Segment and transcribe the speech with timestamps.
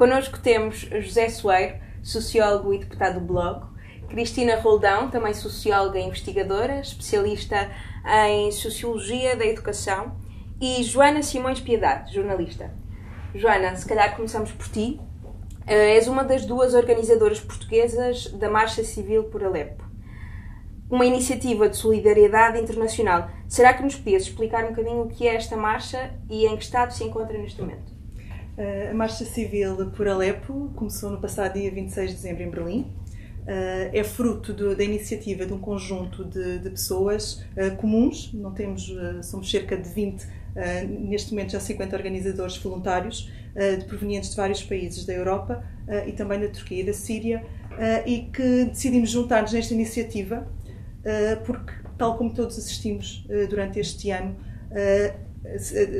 [0.00, 3.68] Connosco temos José Soeiro, sociólogo e deputado do Bloco,
[4.08, 7.70] Cristina Roldão, também socióloga e investigadora, especialista
[8.26, 10.16] em Sociologia da Educação,
[10.58, 12.74] e Joana Simões Piedade, jornalista.
[13.34, 14.98] Joana, se calhar começamos por ti.
[15.66, 19.84] Eh, és uma das duas organizadoras portuguesas da Marcha Civil por Alepo.
[20.88, 23.28] Uma iniciativa de solidariedade internacional.
[23.46, 26.64] Será que nos podias explicar um bocadinho o que é esta marcha e em que
[26.64, 27.89] estado se encontra neste momento?
[28.90, 32.92] A Marcha Civil por Alepo começou no passado dia 26 de dezembro em Berlim.
[33.46, 37.42] É fruto da iniciativa de um conjunto de, de pessoas
[37.78, 40.26] comuns, não temos, somos cerca de 20,
[41.08, 43.32] neste momento já 50 organizadores voluntários,
[43.78, 45.64] de provenientes de vários países da Europa
[46.06, 47.42] e também da Turquia e da Síria,
[48.04, 50.46] e que decidimos juntar-nos nesta iniciativa
[51.46, 54.36] porque, tal como todos assistimos durante este ano,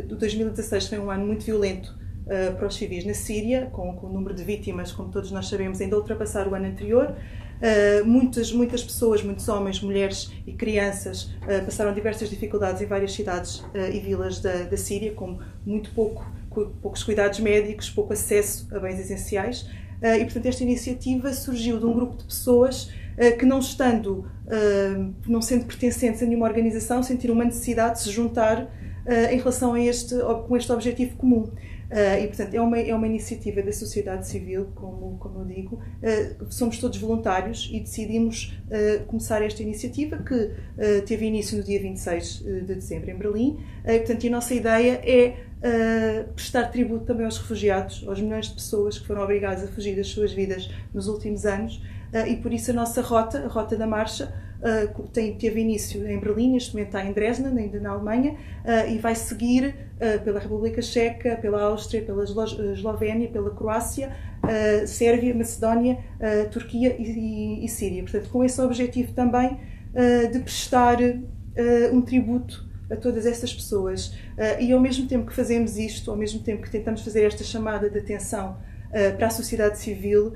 [0.05, 1.98] 2016 foi um ano muito violento
[2.30, 5.48] uh, para os civis na Síria, com, com, o número de vítimas, como todos nós
[5.48, 7.14] sabemos, ainda ultrapassar o ano anterior.
[7.61, 13.12] Uh, muitas, muitas pessoas, muitos homens, mulheres e crianças uh, passaram diversas dificuldades em várias
[13.12, 16.25] cidades e vilas da, da Síria, como muito pouco,
[16.81, 19.69] poucos cuidados médicos, pouco acesso a bens essenciais.
[20.03, 22.91] e, portanto, esta iniciativa surgiu de um grupo de pessoas
[23.39, 24.25] que não estando,
[25.28, 28.70] não sendo pertencentes a nenhuma organização, sentiram uma necessidade de se juntar
[29.31, 30.14] em relação a este,
[30.48, 31.51] com este objetivo comum.
[31.91, 35.77] Uh, e, portanto, é uma, é uma iniciativa da sociedade civil, como, como eu digo.
[35.77, 40.50] Uh, somos todos voluntários e decidimos uh, começar esta iniciativa, que
[41.06, 43.58] teve início no dia 26 de dezembro em Berlim.
[43.84, 45.36] e, portanto, a nossa ideia é
[46.34, 50.06] prestar tributo também aos refugiados, aos milhões de pessoas que foram obrigadas a fugir das
[50.06, 51.83] suas vidas nos últimos anos.
[52.28, 56.19] e por isso a nossa rota, a rota da marcha, uh, tem, teve início em
[56.19, 60.39] Berlim, neste momento está em Dresden, ainda na Alemanha, uh, e vai seguir uh, pela
[60.41, 64.14] República Checa, pela Áustria, pela Eslovénia, pela Croácia,
[64.86, 65.98] Sérvia, Macedónia,
[66.50, 68.02] Turquia e, e, e, Síria.
[68.02, 69.61] Portanto, com esse objetivo também
[70.33, 70.96] de prestar
[71.92, 74.17] um tributo a todas essas pessoas.
[74.58, 77.90] E ao mesmo tempo que fazemos isto, ao mesmo tempo que tentamos fazer esta chamada
[77.90, 78.56] de atenção
[79.18, 80.33] para a sociedade civil,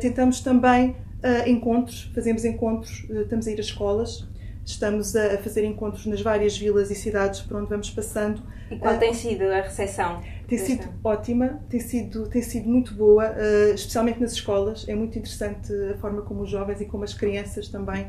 [0.00, 0.96] tentamos também
[1.26, 4.26] uh, encontros, fazemos encontros, uh, estamos a ir às escolas,
[4.64, 8.42] estamos a, fazer encontros nas várias vilas e cidades por onde vamos passando.
[8.70, 10.22] E qual uh, tem sido a recepção?
[10.46, 10.94] Tem sido ano?
[11.02, 13.34] ótima, tem sido, tem sido muito boa,
[13.74, 14.88] especialmente nas escolas.
[14.88, 18.06] É muito interessante a forma como os jovens e como as crianças também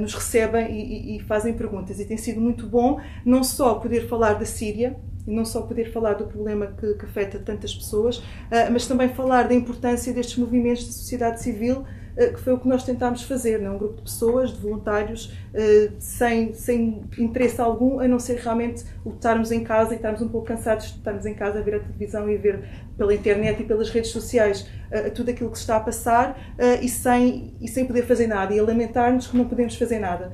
[0.00, 2.00] nos recebem e, e, e, fazem perguntas.
[2.00, 5.92] E tem sido muito bom não só poder falar da Síria, e não só poder
[5.92, 10.38] falar do problema que, que afeta tantas pessoas, uh, mas também falar da importância destes
[10.38, 11.84] movimentos de sociedade civil
[12.16, 13.70] que foi o que nós tentámos fazer, né?
[13.70, 18.84] um grupo de pessoas, de voluntários, eh, sem, sem interesse algum, a não ser realmente
[19.04, 21.74] o estarmos em casa e estarmos um pouco cansados de estarmos em casa a ver
[21.74, 22.64] a televisão e ver
[22.96, 26.88] pela internet e pelas redes sociais eh, tudo aquilo que se está a passar e
[26.88, 30.32] sem, e sem poder fazer nada e a lamentar-nos que não podemos fazer nada.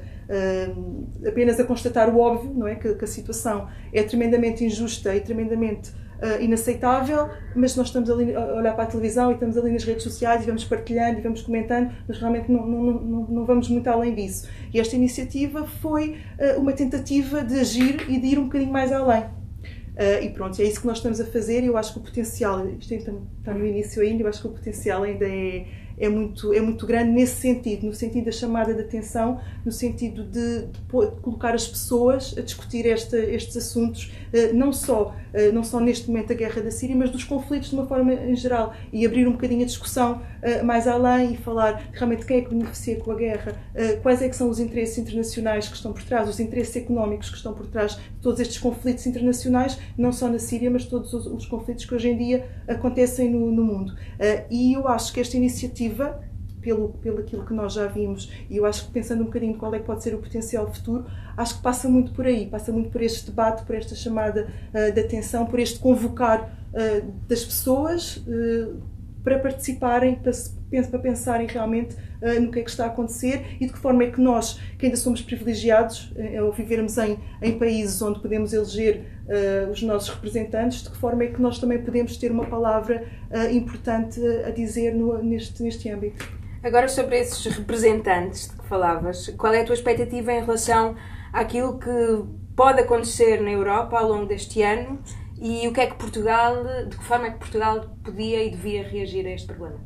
[1.26, 2.76] Apenas a constatar o óbvio, não é?
[2.76, 8.34] Que, que, a situação é tremendamente injusta e tremendamente uh, inaceitável, mas nós estamos ali
[8.34, 11.22] a olhar para a televisão e estamos ali nas redes sociais e vamos partilhando e
[11.22, 14.48] vamos comentando, mas realmente não, não, não, não vamos muito além disso.
[14.72, 18.92] E esta iniciativa foi uh, uma tentativa de agir e de ir um bocadinho mais
[18.92, 19.24] além.
[19.92, 22.02] Uh, e pronto, é isso que nós estamos a fazer e eu acho que o
[22.02, 25.66] potencial, isto está, está no início ainda, eu acho que o potencial ainda é,
[25.98, 30.24] é muito, é muito grande nesse sentido, no sentido da chamada de atenção, no sentido
[30.24, 35.62] de, de colocar as pessoas a discutir esta, estes assuntos, eh, não só, eh, não
[35.62, 38.74] só neste momento da guerra da Síria, mas dos conflitos de uma forma em geral,
[38.92, 42.50] e abrir um bocadinho a discussão eh, mais além e falar realmente quem é que
[42.50, 43.54] beneficia com a guerra,
[44.02, 47.36] quais é que são os interesses internacionais que estão por trás, os interesses económicos que
[47.36, 51.26] estão por trás de todos estes conflitos internacionais, não só na Síria, mas todos os,
[51.26, 53.94] os conflitos que hoje em dia acontecem no, no mundo.
[54.50, 56.20] E eu acho que esta iniciativa
[56.62, 59.74] pelo, pelo aquilo que nós já vimos e eu acho que pensando um bocadinho qual
[59.74, 61.04] é que pode ser o potencial futuro,
[61.36, 64.92] acho que passa muito por aí, passa muito por este debate, por esta chamada uh,
[64.92, 68.80] de atenção, por este convocar uh, das pessoas uh,
[69.22, 70.32] para participarem, para,
[70.90, 74.04] para pensarem realmente uh, no que é que está a acontecer e de que forma
[74.04, 78.52] é que nós, que ainda somos privilegiados uh, ao vivermos em, em países onde podemos
[78.52, 82.46] eleger uh, os nossos representantes, de que forma é que nós também podemos ter uma
[82.46, 83.04] palavra
[83.50, 86.41] importante a dizer no, neste, neste âmbito.
[86.62, 90.94] Agora, sobre esses representantes de que falavas, qual é a tua expectativa em relação
[91.32, 91.90] àquilo que
[92.54, 95.02] pode acontecer na Europa ao longo deste ano
[95.40, 98.86] e o que é que Portugal, de que forma é que Portugal podia e devia
[98.86, 99.80] reagir a este problema?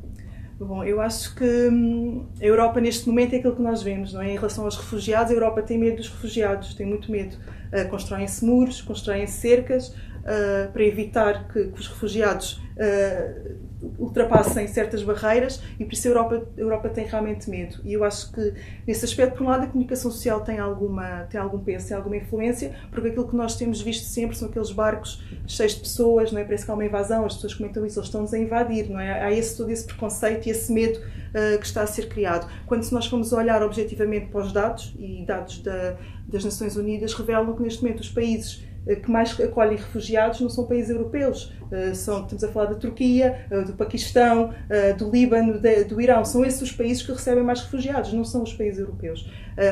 [0.59, 4.21] Bom, eu acho que hum, a Europa neste momento é aquilo que nós vemos, não
[4.21, 4.31] é?
[4.31, 7.37] Em relação aos refugiados, a Europa tem medo dos refugiados, tem muito medo.
[7.73, 13.66] Uh, constroem-se muros, constroem-se cercas, uh, para evitar que, os refugiados uh,
[13.97, 17.77] ultrapassem certas barreiras e por isso a Europa, a Europa tem realmente medo.
[17.83, 18.53] E eu acho que,
[18.85, 22.17] nesse aspecto, por um lado, a comunicação social tem, alguma, tem algum peso, tem alguma
[22.17, 26.39] influência, porque aquilo que nós temos visto sempre são aqueles barcos cheios de pessoas, não
[26.39, 26.43] é?
[26.43, 29.21] parece que há uma invasão, as pessoas comentam isso, eles estão-nos a invadir, não é?
[29.21, 32.49] Há esse, todo esse preconceito e esse medo uh, que está a ser criado.
[32.65, 35.95] Quando se nós formos olhar objetivamente para os dados, e dados da,
[36.27, 40.65] das Nações Unidas revelam que neste momento os países que mais acolhem refugiados não são
[40.65, 41.53] países europeus.
[41.71, 44.53] Eh, são, estamos a falar da Turquia, eh, do Paquistão,
[44.97, 46.23] do Líbano, do Irão.
[46.23, 49.29] São esses os países que recebem mais refugiados, não são os países europeus.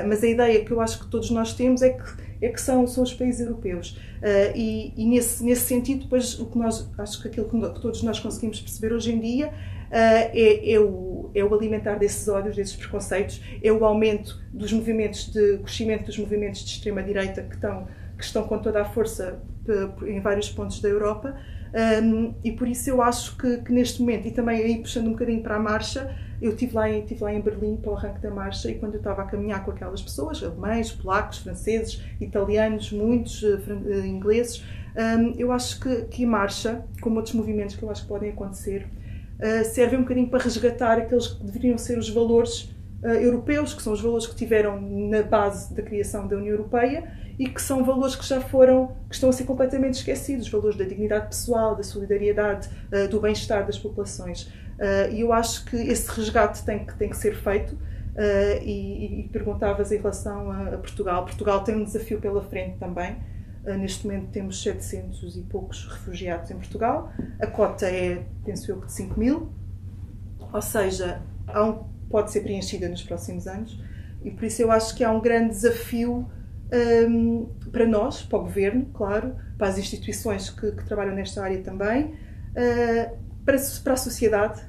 [0.07, 2.03] Mas a ideia que eu acho que todos nós temos é que,
[2.41, 4.00] é que são, são os países europeus.
[4.56, 8.19] E, e nesse, nesse sentido, depois, o que nós, acho que aquilo que todos nós
[8.19, 9.51] conseguimos perceber hoje em dia
[9.91, 15.31] é, é, o, é o alimentar desses ódios, desses preconceitos, é o aumento dos movimentos
[15.31, 19.39] de crescimento dos movimentos de extrema-direita que estão que estão com toda a força
[20.06, 21.35] em vários pontos da Europa.
[21.75, 25.12] Um, e por isso eu acho que, que, neste momento, e também aí puxando um
[25.12, 28.21] bocadinho para a marcha, eu estive lá, em, estive lá em Berlim para o arranque
[28.21, 32.94] da marcha e quando eu estava a caminhar com aquelas pessoas, alemães, polacos, franceses, italianos,
[32.94, 34.63] muitos, uh, uh, ingleses,
[34.95, 38.29] um, eu acho que, que a marcha, como outros movimentos que eu acho que podem
[38.29, 38.88] acontecer,
[39.39, 42.73] uh, serve um bocadinho para resgatar aqueles que deveriam ser os valores
[43.03, 47.03] europeus, que são os valores que tiveram na base da criação da União Europeia
[47.37, 50.77] e que são valores que já foram, que estão a ser completamente esquecidos, os valores
[50.77, 54.43] da dignidade pessoal, da solidariedade, uh, do bem-estar das populações.
[54.43, 57.73] Uh, e eu acho que esse resgate tem que, tem que ser feito.
[57.75, 61.25] Uh, e, e, perguntavas em relação a, Portugal.
[61.25, 63.17] Portugal tem um desafio pela frente também.
[63.77, 67.11] neste momento temos 700 e poucos refugiados em Portugal.
[67.41, 69.49] A cota é, penso eu, de 5 mil.
[70.53, 73.77] Ou seja, um, pode ser preenchida nos próximos anos.
[74.23, 76.25] E por isso eu acho que há um grande desafio
[77.09, 81.62] um, para nós, para o governo, claro, para as instituições que, que trabalham nesta área
[81.62, 84.62] também, uh, para, para a sociedade.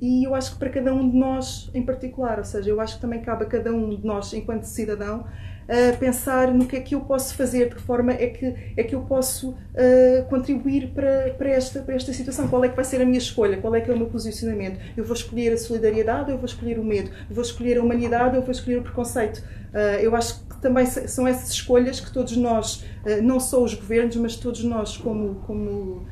[0.00, 2.96] E eu acho que para cada um de nós em particular, ou seja, eu acho
[2.96, 5.26] que também cabe a cada um de nós, enquanto cidadão,
[5.64, 8.82] uh, pensar no que é que eu posso fazer, de que forma é que, é
[8.82, 12.84] que eu posso uh, contribuir para, para, esta, para esta situação, qual é que vai
[12.84, 14.78] ser a minha escolha, qual é que é o meu posicionamento.
[14.96, 17.10] Eu vou escolher a solidariedade eu vou escolher o medo?
[17.28, 19.38] Eu vou escolher a humanidade eu vou escolher o preconceito?
[19.72, 22.86] Uh, eu acho que também são essas escolhas que todos nós,
[23.22, 26.06] não só os governos, mas todos nós como, como,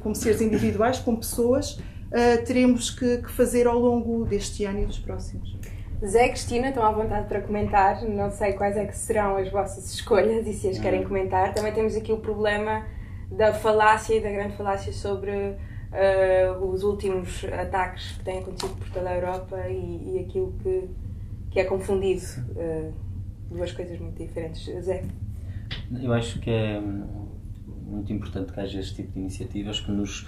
[0.00, 1.78] como seres individuais, como pessoas,
[2.44, 5.56] teremos que fazer ao longo deste ano e dos próximos.
[6.04, 8.02] Zé e Cristina estão à vontade para comentar.
[8.02, 11.54] Não sei quais é que serão as vossas escolhas e se as querem comentar.
[11.54, 12.84] Também temos aqui o problema
[13.30, 18.90] da falácia e da grande falácia sobre uh, os últimos ataques que têm acontecido por
[18.90, 20.88] toda a Europa e, e aquilo que,
[21.52, 22.22] que é confundido.
[22.50, 22.92] Uh,
[23.48, 24.64] duas coisas muito diferentes.
[24.82, 25.04] Zé?
[26.00, 30.26] Eu acho que é muito importante que haja este tipo de iniciativas que nos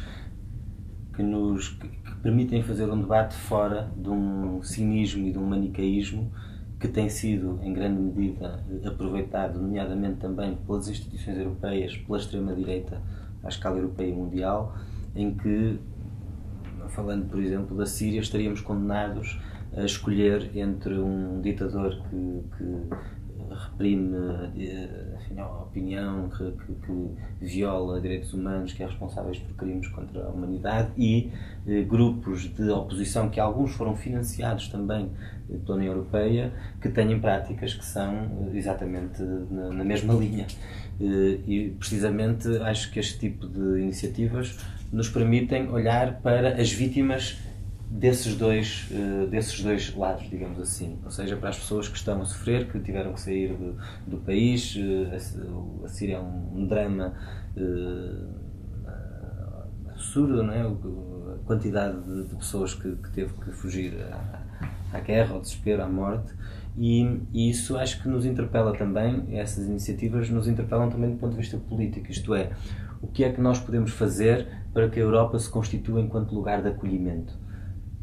[1.14, 1.88] que nos que,
[2.22, 6.32] permitem fazer um debate fora de um cinismo e de um manicaísmo
[6.80, 13.00] que tem sido, em grande medida, aproveitado, nomeadamente também pelas instituições europeias, pela extrema-direita
[13.42, 14.76] à escala europeia e mundial,
[15.14, 15.78] em que,
[16.88, 19.38] falando, por exemplo, da Síria, estaríamos condenados
[19.76, 23.23] a escolher entre um ditador que, que
[23.54, 24.16] reprime
[25.38, 27.10] a opinião, que, que, que,
[27.40, 31.30] viola direitos humanos, que é responsáveis por crimes contra a humanidade e
[31.66, 35.10] eh, grupos de oposição, que alguns foram financiados também
[35.50, 38.12] eh, pela União Europeia, que têm práticas que são
[38.52, 40.46] eh, exatamente na, na mesma linha.
[41.00, 44.58] Eh, e precisamente acho que este tipo de iniciativas
[44.92, 47.38] nos permitem olhar para as vítimas
[47.90, 50.98] desses dois, uh, desses dois lados, digamos assim.
[51.04, 53.76] Ou seja, para as pessoas que estão a sofrer, que tiveram que sair do,
[54.06, 57.14] do país, uh, a, Síria é um, um drama
[57.56, 58.44] uh,
[59.90, 60.62] absurdo, não é?
[60.62, 64.42] A quantidade de, de pessoas que, que, teve que fugir à,
[64.92, 66.32] à, guerra, ao desespero, à morte.
[66.76, 71.32] E, e, isso acho que nos interpela também, essas iniciativas nos interpelam também do ponto
[71.32, 72.50] de vista político, isto é,
[73.00, 76.60] o que é que nós podemos fazer para que a Europa se constitua enquanto lugar
[76.62, 77.43] de acolhimento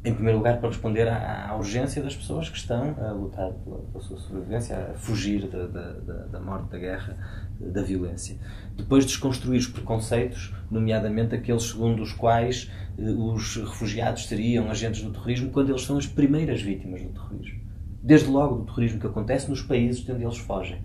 [0.04, 3.78] em primeiro lugar, para responder à, à, urgência das pessoas que estão a lutar pela,
[3.80, 5.92] pela sua sobrevivência, a fugir da, da,
[6.26, 7.18] da, morte, da guerra,
[7.60, 8.36] da violência.
[8.76, 15.12] Depois, desconstruir os preconceitos, nomeadamente aqueles segundo os quais eh, os refugiados seriam agentes do
[15.12, 17.62] terrorismo, quando eles são as primeiras vítimas do terrorismo.
[18.02, 20.82] Desde logo do terrorismo que acontece nos países de onde eles fogem.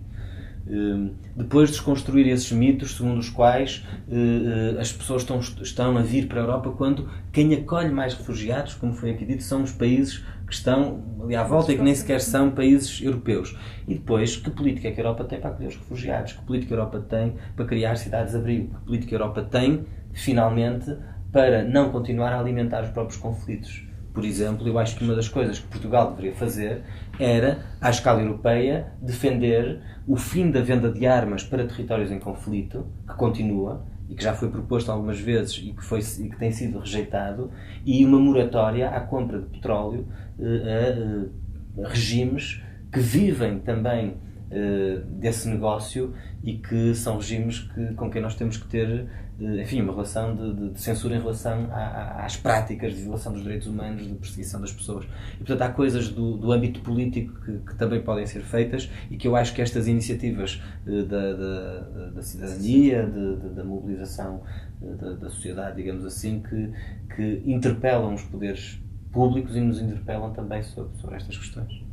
[0.69, 6.01] Hum, depois desconstruir esses mitos segundo os quais eh, eh, as pessoas estão, estão a
[6.01, 9.71] vir para a Europa quando quem acolhe mais refugiados, como foi aqui dito, são os
[9.71, 13.57] países que estão ali à volta e que nem sequer são países europeus.
[13.87, 16.33] E depois, que política é que a Europa tem para acolher os refugiados?
[16.33, 18.75] Que política a Europa tem para criar cidades-abrigo?
[18.75, 20.97] Que política a Europa tem, finalmente,
[21.31, 23.86] para não continuar a alimentar os próprios conflitos?
[24.17, 26.81] Por exemplo, eu acho que uma das coisas que Portugal deveria fazer
[27.19, 32.87] era, à escala europeia, defender o fim da venda de armas para territórios em conflito,
[33.07, 36.51] que continua, e que já foi proposto algumas vezes e que, foi, e que tem
[36.51, 37.51] sido rejeitado,
[37.85, 40.07] e uma moratória à compra de petróleo
[40.39, 41.29] eh,
[41.77, 44.17] a, a regimes que vivem também
[44.49, 49.07] eh, desse negócio e que são regimes que, com quem nós temos que ter
[49.39, 53.67] enfim, uma relação de, de censura em relação a, às práticas de violação dos direitos
[53.67, 55.05] humanos, de perseguição das pessoas.
[55.35, 59.17] E, portanto, há coisas do, do âmbito político que, que, também podem ser feitas e
[59.17, 64.41] que eu acho que estas iniciativas eh, da, da, da cidadania, de, de, da mobilização
[64.81, 66.71] eh, da, da, sociedade, digamos assim, que,
[67.15, 71.86] que interpelam os poderes públicos e nos interpelam também sobre, sobre estas questões.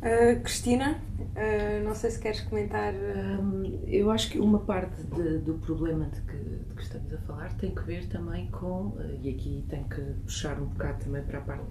[0.00, 2.94] Uh, Cristina, uh, não sei se queres comentar.
[2.94, 7.18] Um, eu acho que uma parte de, do problema de que, de que, estamos a
[7.18, 11.22] falar tem que ver também com, uh, e aqui tem que puxar um bocado também
[11.22, 11.64] para a parte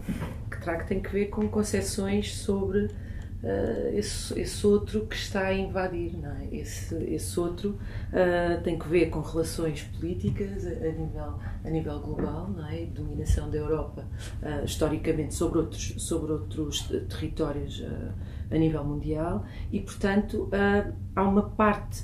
[0.51, 2.89] que trago, tem que ver com concepções sobre
[3.43, 6.47] uh, esse, esse, outro que está a invadir, não é?
[6.51, 7.77] Esse, esse outro
[8.09, 12.85] uh, tem que ver com relações políticas a, a, nível, a nível global, não é?
[12.85, 14.05] Dominação da Europa
[14.41, 17.83] uh, historicamente sobre outros, sobre outros territórios
[18.51, 20.49] a nível mundial e, portanto,
[21.15, 22.03] há uma parte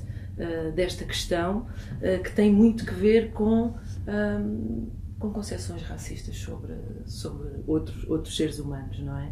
[0.75, 1.65] desta questão
[2.24, 3.74] que tem muito que ver com
[5.19, 6.74] com concepções racistas sobre,
[7.05, 9.31] sobre outros, outros seres humanos, não é?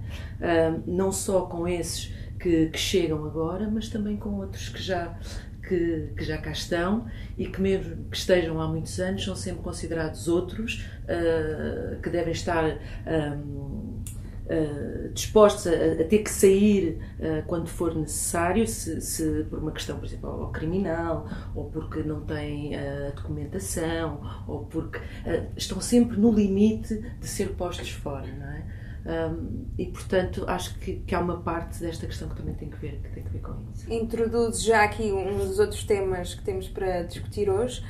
[0.87, 5.17] Não só com esses que, que, chegam agora, mas também com outros que já,
[5.67, 7.05] que, que, já cá estão
[7.37, 12.33] e que, mesmo que estejam há muitos anos, são sempre considerados outros, uh, que devem
[12.33, 12.65] estar.
[13.07, 14.03] Um,
[14.43, 19.71] Uh, dispostos a, a, ter que sair uh, quando for necessário, se, se, por uma
[19.71, 24.99] questão, por exemplo, ou criminal, ou porque não têm uh, documentação, ou porque
[25.55, 28.83] estão sempre no limite de ser postos fora, não é?
[29.05, 32.77] Um, e portanto acho que, que, há uma parte desta questão que também tem que
[32.77, 33.91] ver que tem que ver com isso.
[33.91, 37.83] Introduz já aqui um dos outros temas que temos para discutir hoje.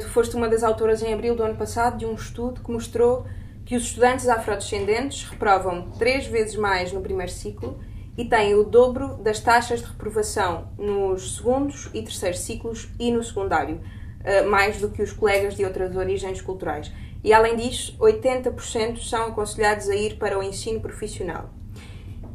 [0.00, 3.26] tu foste uma das autoras em abril do ano passado de um estudo que mostrou
[3.64, 7.78] que os estudantes afrodescendentes reprovam três vezes mais no primeiro ciclo
[8.16, 13.22] e têm o dobro das taxas de reprovação nos segundos e terceiros ciclos e no
[13.22, 13.80] secundário,
[14.22, 16.92] eh, mais do que os colegas de outras origens culturais.
[17.24, 21.50] E além disso, 80% são aconselhados a ir para o ensino profissional.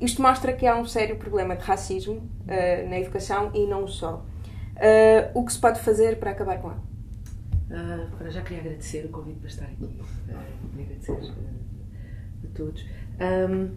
[0.02, 4.26] Isto mostra que há um sério problema de racismo uh, na educação e não só.
[4.76, 6.89] Uh, o que se pode fazer para acabar com ele?
[8.18, 11.34] Para já queria agradecer o convite para estar aqui, uh, agradecer uh,
[12.44, 12.84] a todos.
[13.20, 13.76] Um,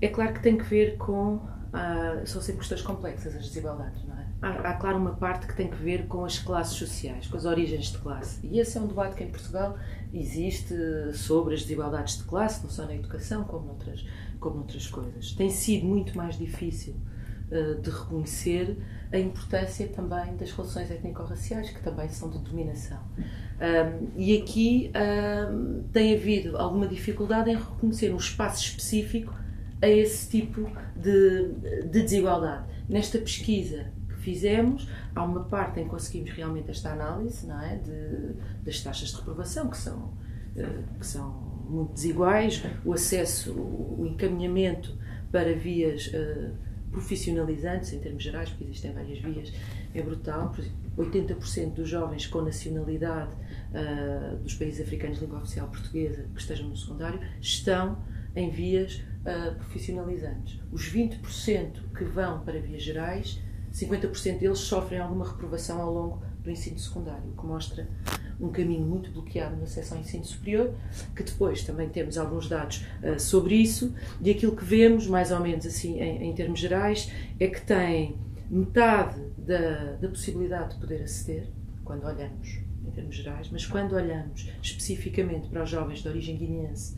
[0.00, 1.36] é claro que tem que ver com.
[1.36, 4.26] Uh, são sempre questões complexas as desigualdades, não é?
[4.40, 7.44] Há, há, claro, uma parte que tem que ver com as classes sociais, com as
[7.44, 8.38] origens de classe.
[8.46, 9.76] E esse é um debate que em Portugal
[10.12, 10.74] existe
[11.12, 14.06] sobre as desigualdades de classe, não só na educação, como noutras,
[14.40, 15.32] como noutras coisas.
[15.32, 16.94] Tem sido muito mais difícil
[17.82, 18.76] de reconhecer
[19.14, 22.98] a importância também das relações étnico-raciais, que também são de dominação.
[23.54, 24.90] Um, e aqui
[25.52, 29.32] um, tem havido alguma dificuldade em reconhecer um espaço específico
[29.80, 31.52] a esse tipo de,
[31.84, 32.64] de desigualdade.
[32.88, 37.76] Nesta pesquisa que fizemos, há uma parte em que conseguimos realmente esta análise não é,
[37.76, 40.12] de, das taxas de reprovação, que são,
[40.56, 41.30] uh, que são
[41.68, 44.98] muito desiguais, o acesso, o encaminhamento
[45.30, 46.10] para vias.
[46.94, 49.52] Profissionalizantes em termos gerais, porque existem várias vias,
[49.92, 50.50] é brutal.
[50.50, 56.24] Por exemplo, 80% dos jovens com nacionalidade uh, dos países africanos de língua oficial portuguesa
[56.32, 57.98] que estejam no secundário estão
[58.36, 60.60] em vias uh, profissionalizantes.
[60.70, 66.50] Os 20% que vão para vias gerais, 50% deles sofrem alguma reprovação ao longo do
[66.50, 67.88] ensino secundário, o que mostra
[68.44, 70.74] um caminho muito bloqueado acesso ao ensino superior,
[71.14, 75.40] que depois também temos alguns dados uh, sobre isso, e aquilo que vemos, mais ou
[75.40, 78.16] menos assim em, em termos gerais, é que tem
[78.50, 81.48] metade da, da possibilidade de poder aceder,
[81.84, 86.96] quando olhamos em termos gerais, mas quando olhamos especificamente para os jovens de origem guineense,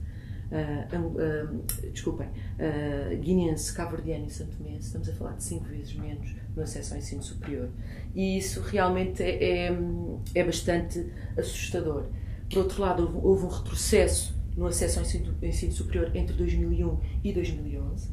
[0.51, 6.35] uh, uh, desculpem, uh, guineense, cabo-verdiano e santomense, estamos a falar de cinco vezes menos
[6.55, 7.69] no acesso ao ensino superior.
[8.15, 9.79] E isso realmente é, é,
[10.35, 12.07] é bastante assustador.
[12.51, 16.99] Por outro lado, houve, houve, um retrocesso no acesso ao ensino, ensino superior entre 2001
[17.23, 18.11] e 2011.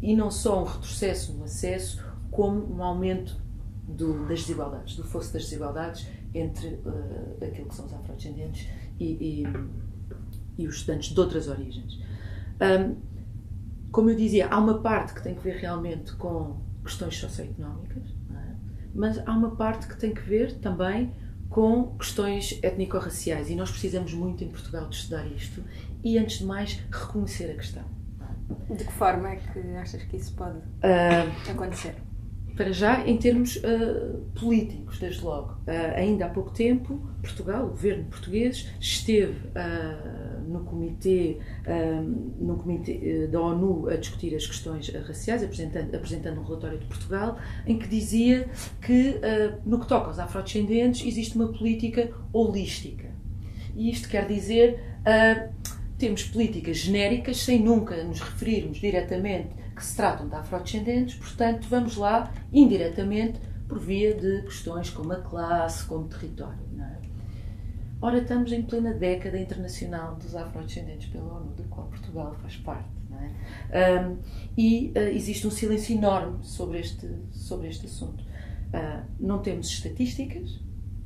[0.00, 3.36] E não só um retrocesso no acesso, como um aumento
[3.88, 8.68] do, das desigualdades, do fosso das desigualdades entre uh, aquilo que são os afrodescendentes
[9.00, 9.42] e, e,
[10.58, 11.98] e, os estudantes de outras origens.
[12.60, 12.96] Um,
[13.90, 18.54] como eu dizia, há uma parte que tem que ver realmente com questões socioeconómicas, é?
[18.94, 21.12] mas há uma parte que tem que ver também
[21.48, 25.62] com questões étnico-raciais e nós precisamos muito em Portugal de estudar isto
[26.04, 27.84] e, antes de mais, reconhecer a questão.
[28.70, 31.94] De que forma é que achas que isso pode uh, acontecer?
[32.56, 35.52] Para já, em termos uh, políticos, desde logo.
[35.66, 39.38] Uh, ainda há pouco tempo, Portugal, o governo português, esteve
[40.48, 41.38] no comitê,
[42.38, 47.38] no comitê da ONU a discutir as questões raciais, apresentando, apresentando um relatório de Portugal,
[47.66, 48.48] em que dizia
[48.80, 49.20] que,
[49.64, 53.08] no que toca aos afrodescendentes, existe uma política holística.
[53.76, 54.80] E isto quer dizer
[55.96, 61.96] temos políticas genéricas sem nunca nos referirmos diretamente que se tratam de afrodescendentes, portanto, vamos
[61.96, 66.67] lá indiretamente por via de questões como a classe, como território.
[68.00, 72.88] Ora, estamos em plena década internacional dos afrodescendentes pela ONU, da qual Portugal faz parte.
[73.10, 74.02] Não é?
[74.06, 74.18] Um,
[74.56, 78.22] e uh, existe um silêncio enorme sobre este, sobre este assunto.
[78.22, 80.60] Uh, não temos estatísticas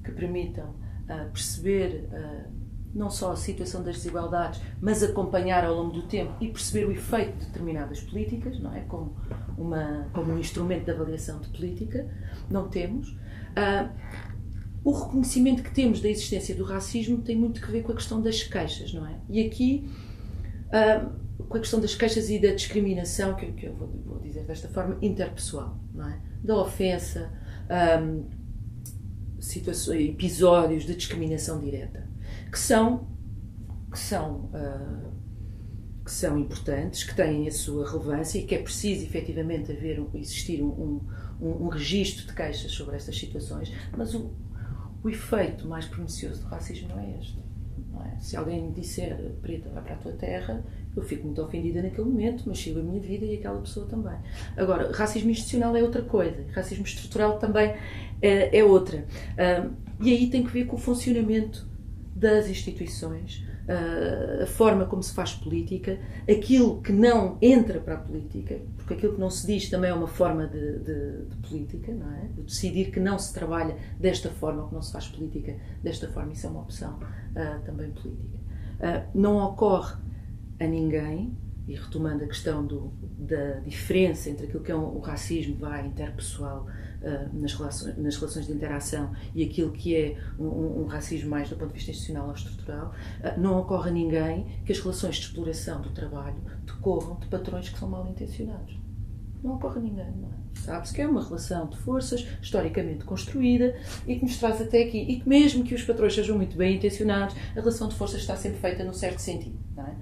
[0.04, 2.08] que permitam uh, perceber
[2.94, 6.92] não só a situação das desigualdades, mas acompanhar ao longo do tempo e perceber o
[6.92, 8.80] efeito de determinadas políticas, não é?
[8.80, 9.16] Como,
[9.56, 12.06] uma, como um instrumento de avaliação de política,
[12.50, 13.08] não temos.
[13.08, 13.88] Uh,
[14.85, 18.21] o reconhecimento que temos da existência do racismo tem muito que ver com a questão
[18.21, 19.21] das queixas, não é?
[19.29, 19.89] E aqui,
[20.69, 24.45] uh, com a questão das queixas e da discriminação, que, que eu vou, vou, dizer
[24.45, 26.21] desta forma, interpessoal, não é?
[26.43, 27.33] Da ofensa,
[28.01, 28.43] um, ah,
[29.39, 32.11] situações, episódios de discriminação direta
[32.51, 33.09] que são,
[33.91, 35.12] que são, uh,
[36.05, 40.62] que são importantes, que têm a sua relevância e que é preciso efetivamente haver, existir
[40.62, 41.01] um,
[41.41, 44.33] um, um registro de queixas sobre estas situações, mas o,
[45.02, 47.38] o efeito mais pernicioso do racismo não é este.
[47.92, 48.21] Não é?
[48.21, 52.09] Se alguém me disser, preta, vai para a tua terra, eu fico muito ofendida naquele
[52.09, 54.16] momento, mas sigo a minha vida e aquela pessoa também.
[54.56, 57.75] Agora, racismo institucional é outra coisa, racismo estrutural também
[58.21, 58.99] é, é outra.
[58.99, 61.66] Uh, e aí tem que ver com o funcionamento
[62.14, 63.44] das instituições,
[64.42, 65.98] a forma como se faz política,
[66.29, 69.94] aquilo que não entra para a política, porque aquilo que não se diz também é
[69.94, 72.29] uma forma de, de, de política, não é?
[72.35, 76.33] De decidir que não se trabalha desta forma, que não se faz política desta forma,
[76.33, 78.38] isso é uma opção uh, também política.
[78.81, 79.96] Uh, não ocorre
[80.59, 84.98] a ninguém, e retomando a questão do, da diferença entre aquilo que é um, o
[84.98, 86.66] racismo vai interpessoal
[87.03, 91.49] uh, nas, relações, nas relações de interação e aquilo que é um, um, racismo mais
[91.49, 95.17] do ponto de vista institucional ou estrutural, uh, não ocorre a ninguém que as relações
[95.17, 98.81] de exploração do trabalho decorram de patrões que são mal intencionados.
[99.43, 100.43] Não ocorre a ninguém, não é?
[100.55, 103.75] Sabe-se que é uma relação de forças historicamente construída
[104.07, 104.99] e que nos traz até aqui.
[104.99, 108.37] E que, mesmo que os patrões sejam muito bem intencionados, a relação de forças está
[108.37, 109.97] sempre feita num certo sentido, não é?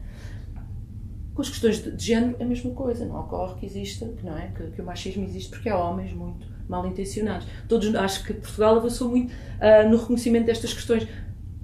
[1.35, 3.07] Com as questões de, de género, a mesma coisa.
[3.07, 4.49] Não ocorre que exista, que, não é?
[4.49, 7.47] Que, que, o machismo existe porque há homens muito mal intencionados.
[7.69, 11.07] Todos, acho que Portugal avançou muito uh, no reconhecimento destas questões.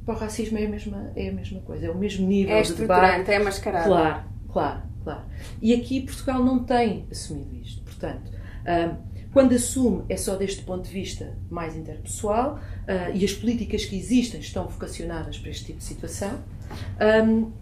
[0.05, 2.63] Para o racismo é a mesma, é a mesma coisa, é o mesmo nível é
[2.63, 3.31] de debate.
[3.31, 3.89] É mascarado.
[3.89, 5.23] Claro, claro, claro.
[5.63, 7.83] E aqui Portugal não tem assumido isto.
[7.83, 8.97] Portanto, uh,
[9.33, 13.97] quando assume, é só deste ponto de vista mais interpessoal uh, e as políticas que
[13.97, 16.39] existem estão vocacionadas para este tipo de situação.
[17.25, 17.53] Um,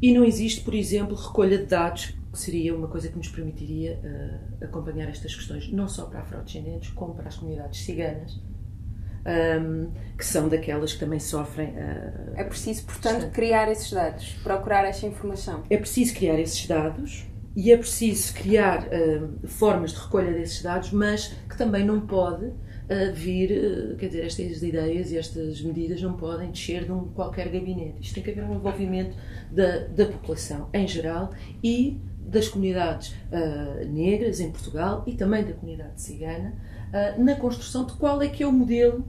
[0.00, 4.64] e não existe, por exemplo, recolha de dados, seria uma coisa que nos permitiria uh,
[4.64, 10.24] acompanhar estas questões, não só para afrodescendentes, como para as comunidades ciganas, um, ehm, que
[10.24, 11.70] são daquelas que também sofrem.
[11.70, 15.64] Uh, é preciso, portanto, criar esses dados, procurar essa informação.
[15.70, 20.92] É preciso criar esses dados e é preciso criar uh, formas de recolha desses dados,
[20.92, 22.52] mas que também não pode
[22.88, 27.08] a vir, eh, quer dizer, estas ideias e estas medidas não podem descer de um
[27.08, 28.00] qualquer gabinete.
[28.00, 29.14] Isto tem que haver um envolvimento
[29.50, 31.30] da, da população em geral
[31.62, 36.54] e das comunidades uh, negras em Portugal e também da comunidade cigana
[36.88, 39.04] uh, na construção de qual é que é o modelo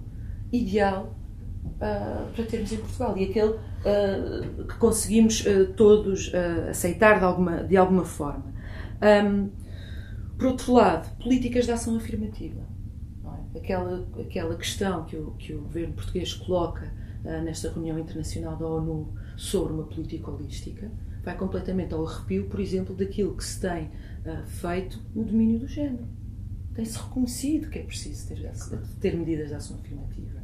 [0.51, 1.15] ideal
[1.65, 3.53] uh, para termos em Portugal e aquele
[4.67, 5.45] que conseguimos
[5.77, 6.33] todos
[6.69, 8.53] aceitar de alguma, de alguma forma.
[9.01, 9.49] Um,
[10.37, 12.59] por outro lado, políticas de ação afirmativa
[13.55, 16.91] aquela, aquela questão que o, que o governo português coloca
[17.23, 20.91] nesta reunião internacional da ONU sobre uma política holística
[21.29, 25.67] vai completamente ao arrepio, por exemplo, daquilo que se tem uh, feito no domínio do
[25.67, 26.07] género.
[26.73, 28.51] Tem-se reconhecido que é preciso ter,
[28.99, 30.39] ter medidas de ação afirmativa.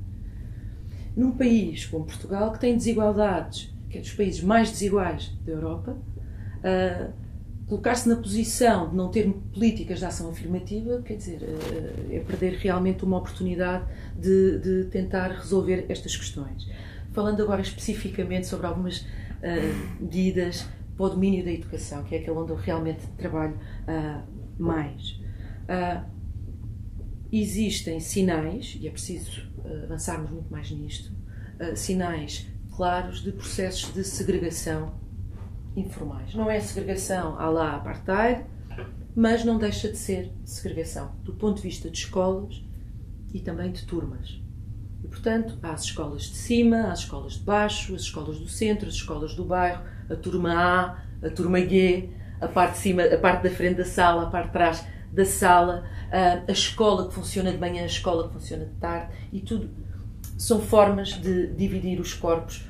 [1.15, 5.91] Num país como Portugal, que tem desigualdades, que é dos países mais desiguais da Europa,
[5.93, 7.13] uh,
[7.67, 12.57] colocar-se na posição de não ter políticas de ação afirmativa, quer dizer, eh, é perder
[12.57, 16.69] realmente uma oportunidade de, de tentar resolver estas questões.
[17.11, 19.03] Falando agora especificamente sobre algumas
[19.45, 24.23] uh, medidas para o domínio da educação, que é aquele onde eu realmente trabalho uh,
[24.57, 25.21] mais.
[25.69, 26.05] Uh,
[27.31, 29.53] existem sinais, e é preciso
[29.83, 31.11] avançarmos muito mais nisto,
[31.75, 34.93] sinais claros de processos de segregação
[35.75, 36.33] informais.
[36.35, 38.45] Não é segregação à la apartheid,
[39.15, 42.63] mas não deixa de ser segregação do ponto de vista de escolas
[43.33, 44.39] e também de turmas.
[45.15, 48.95] Portanto, há as escolas de cima, as escolas de baixo, as escolas do centro, as
[48.95, 52.09] escolas do bairro, a turma A, a turma G,
[52.41, 55.23] a parte de cima, a parte da frente da sala, a parte de trás da
[55.23, 59.69] sala, a escola que funciona de manhã, a escola que funciona de tarde, e tudo
[60.37, 62.65] são formas de dividir os corpos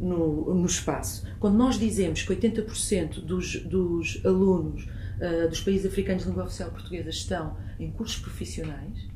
[0.00, 1.26] no, no espaço.
[1.38, 4.88] Quando nós dizemos que 80% dos, dos alunos
[5.20, 9.11] uh, dos países africanos de língua oficial portuguesa estão em cursos profissionais,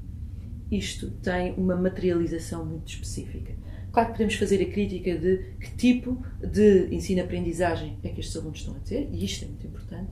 [0.71, 3.55] isto tem uma materialização muito específica.
[3.93, 8.59] Claro que podemos fazer a crítica de que tipo de ensino-aprendizagem é que estes alunos
[8.59, 10.11] estão a ter, e isto é muito importante,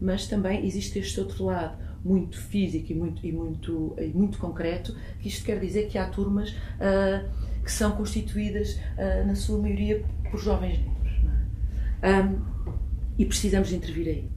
[0.00, 4.96] mas também existe este outro lado muito físico e muito, e muito, e muito concreto,
[5.20, 7.28] que isto quer dizer que há turmas uh,
[7.62, 11.12] que são constituídas, uh, na sua maioria, por jovens negros.
[12.02, 12.20] É?
[12.22, 12.40] Um,
[13.18, 14.30] e precisamos intervir aí.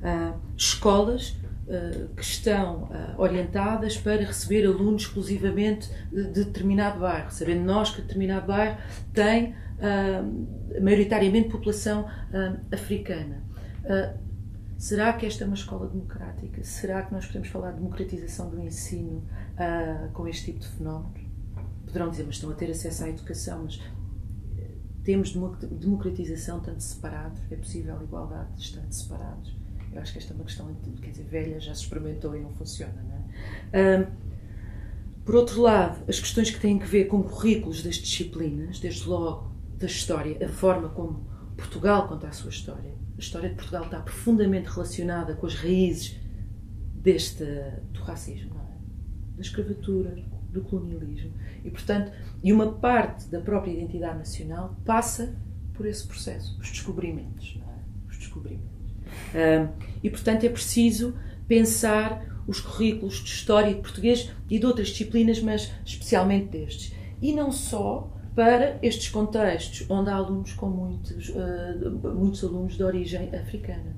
[0.00, 1.34] Uh, escolas
[1.68, 7.90] uh, que estão uh, orientadas para receber alunos exclusivamente de, de, determinado bairro, sabendo nós
[7.90, 8.78] que determinado bairro
[9.12, 9.54] tem
[10.82, 12.04] maioritariamente população
[12.72, 13.44] africana.
[14.76, 16.64] Será que esta é uma escola democrática?
[16.64, 19.22] Será que nós podemos falar de democratização do ensino
[20.12, 21.20] com este tipo de fenómenos?
[21.86, 23.80] Poderão dizer, mas estão a ter acesso à educação, mas
[25.04, 25.32] temos
[25.70, 27.40] democratização tanto separados?
[27.48, 29.57] É possível igualdade estando separados?
[29.92, 32.50] Eu acho que esta é uma questão, quer dizer, velha, já se experimentou e não
[32.50, 33.16] funciona, não
[33.72, 33.98] é?
[33.98, 34.28] Um,
[35.24, 39.52] por outro lado, as questões que têm a ver com currículos das disciplinas, desde logo
[39.76, 42.94] da história, a forma como Portugal conta a sua história.
[43.16, 46.18] A história de Portugal está profundamente relacionada com as raízes
[46.94, 47.44] deste,
[47.92, 49.36] do racismo, é?
[49.36, 50.16] da escravatura,
[50.50, 51.32] do colonialismo.
[51.64, 52.10] E, portanto,
[52.42, 55.36] e uma parte da própria identidade nacional passa
[55.74, 57.78] por esse processo, os descobrimentos, não é?
[58.08, 58.67] Os descobrimentos
[60.02, 61.14] e, portanto, é preciso
[61.46, 66.94] pensar os currículos de História e de Português e de outras disciplinas, mas especialmente destes.
[67.20, 72.82] E não só para estes contextos onde há alunos com muitos, uh, muitos alunos de
[72.84, 73.96] origem africana.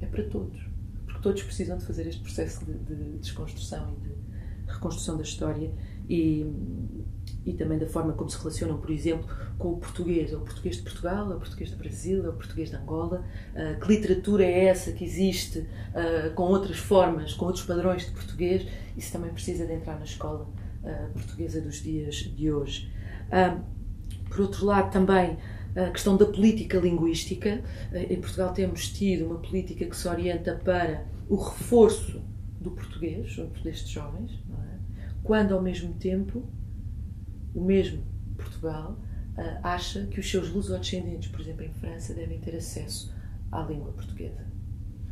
[0.00, 0.04] É?
[0.04, 0.08] é?
[0.08, 0.58] para todos.
[1.04, 5.70] Porque todos precisam de fazer este processo de, de desconstrução e de reconstrução da história
[6.08, 6.46] e,
[7.44, 9.26] e também da forma como se relacionam, por exemplo,
[9.58, 10.32] com o português.
[10.32, 13.24] É o português de Portugal, é o português do Brasil, é o português de Angola.
[13.54, 18.12] Uh, que literatura é essa que existe uh, com outras formas, com outros padrões de
[18.12, 18.66] português?
[18.96, 20.48] Isso também precisa de entrar na escola
[20.82, 22.92] uh, portuguesa dos dias de hoje.
[24.28, 25.38] por outro lado, também
[25.76, 27.62] a questão da política linguística.
[27.92, 32.20] Em Portugal temos tido uma política que se orienta para o reforço
[32.60, 35.08] do português junto destes jovens, é?
[35.22, 36.42] quando ao mesmo tempo
[37.58, 38.02] o mesmo
[38.36, 38.92] Portugal
[39.36, 43.12] uh, acha que os seus luso-descendentes, por exemplo, em França, devem ter acesso
[43.50, 44.46] à língua portuguesa.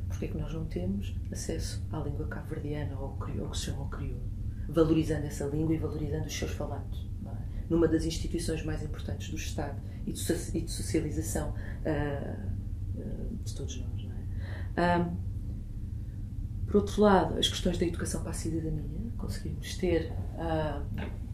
[0.09, 3.88] Porquê é que nós não temos acesso à língua cabo-verdiana ou que se chama o
[3.88, 4.22] crioulo?
[4.68, 7.04] Valorizando essa língua e valorizando os seus falantes.
[7.26, 7.30] É?
[7.68, 14.06] Numa das instituições mais importantes do Estado e de, socialização uh, de todos nós.
[14.76, 14.98] É?
[14.98, 15.16] Um,
[16.66, 21.25] por outro lado, as questões da educação para a cidadania, conseguimos ter uh,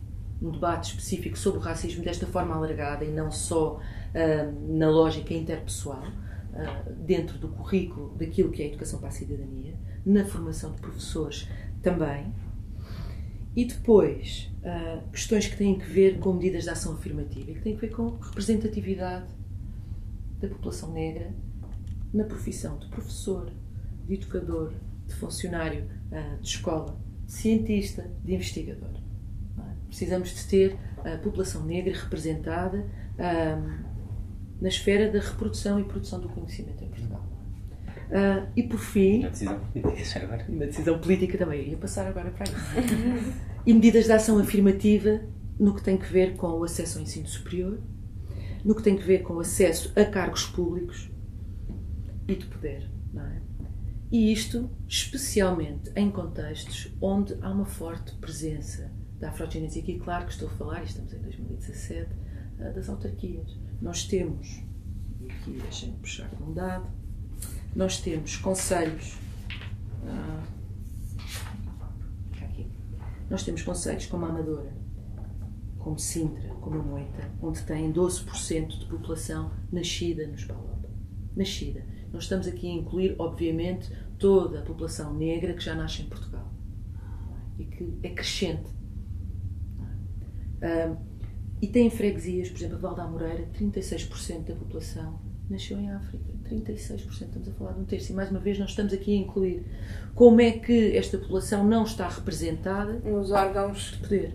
[0.43, 5.33] um debate específico sobre o racismo desta forma alargada e não só uh, na lógica
[5.33, 9.75] interpessoal, uh, dentro do currículo daquilo que é a educação para a cidadania,
[10.05, 11.49] na formação de professores
[11.81, 12.35] também.
[13.55, 17.61] E depois, uh, questões que têm que ver com medidas de ação afirmativa e que
[17.61, 19.27] têm que ver com representatividade
[20.41, 21.33] da população negra
[22.13, 23.49] na profissão de professor,
[24.07, 24.73] de educador,
[25.07, 25.89] de funcionário
[26.41, 29.03] de escola, de cientista, de investigador.
[29.93, 32.87] Precisamos de ter a população negra representada
[33.19, 33.93] um,
[34.59, 37.29] na esfera da reprodução e produção do conhecimento em Portugal.
[38.09, 39.21] Uh, e por fim.
[39.21, 40.47] Na decisão política, agora.
[40.49, 41.61] Na decisão política também.
[41.61, 43.35] Eu ia passar agora para isso.
[43.67, 45.21] e medidas de ação afirmativa
[45.61, 47.79] no que tem que ver com o acesso ao ensino superior,
[48.65, 51.11] no que tem que ver com o acesso a cargos públicos
[52.27, 52.91] e de poder.
[53.15, 53.43] É?
[54.11, 58.91] E isto, especialmente em contextos onde há uma forte presença
[59.23, 59.81] da afrogenesia.
[59.81, 62.11] Aqui, claro que estou a falar, estamos em 2017,
[62.59, 63.57] ah, das autarquias.
[63.81, 64.61] Nós temos,
[65.21, 66.91] e aqui deixem-me puxar um dado,
[67.75, 69.17] nós temos conselhos.
[70.05, 70.43] Ah,
[72.43, 72.67] aqui,
[73.31, 74.73] nós temos conselhos como a Amadora,
[75.79, 80.85] como Sintra, como a Moita, onde têm 12% de população nascida nos Palop.
[81.37, 81.87] nascida.
[82.13, 86.53] Nós estamos aqui a incluir, obviamente, toda a população negra que já nasce em Portugal
[87.57, 88.82] e que é crescente.
[90.63, 90.97] Um,
[91.61, 96.25] e tem freguesias, por exemplo, a Val da Moreira, 36% da população nasceu em África.
[96.49, 98.13] 36%, estamos a falar de um terço.
[98.13, 99.65] E mais uma vez, nós estamos aqui a incluir
[100.15, 104.35] como é que esta população não está representada nos órgãos de poder.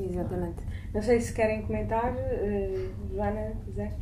[0.00, 0.62] Exatamente.
[0.94, 3.96] Não sei se querem comentar, uh, Joana, quiser.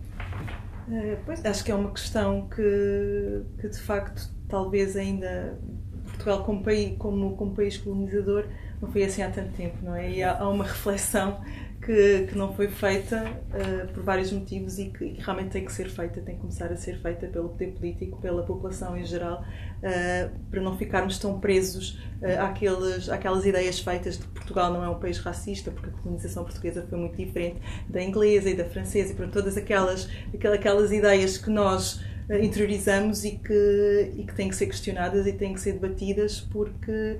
[0.88, 5.58] Uh, pois, acho que é uma questão que, que de facto, talvez ainda
[6.04, 8.46] Portugal como país, como, como país colonizador
[8.80, 10.10] não foi assim há tanto tempo, não é?
[10.10, 11.40] E há, há uma reflexão
[11.80, 15.72] que, que não foi feita uh, por vários motivos e que, que, realmente tem que
[15.72, 19.42] ser feita, tem que começar a ser feita pelo poder político, pela população em geral,
[19.42, 24.84] uh, para não ficarmos tão presos uh, àqueles, àquelas ideias feitas de que Portugal não
[24.84, 28.64] é um país racista, porque a colonização portuguesa foi muito diferente da inglesa e da
[28.64, 30.08] francesa, e para todas aquelas,
[30.52, 32.00] aquelas ideias que nós
[32.42, 37.18] interiorizamos e que, e que têm que ser questionadas e têm que ser debatidas porque